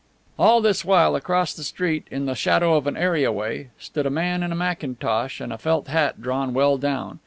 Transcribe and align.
All 0.39 0.61
this 0.61 0.83
while, 0.83 1.15
across 1.15 1.53
the 1.53 1.63
street, 1.63 2.07
in 2.09 2.25
the 2.25 2.33
shadow 2.33 2.73
of 2.75 2.87
an 2.87 2.97
areaway, 2.97 3.69
stood 3.77 4.07
a 4.07 4.09
man 4.09 4.41
in 4.41 4.51
a 4.51 4.55
mackintosh 4.55 5.39
and 5.39 5.53
a 5.53 5.59
felt 5.59 5.89
hat 5.89 6.19
drawn 6.23 6.55
well 6.55 6.79
down. 6.79 7.19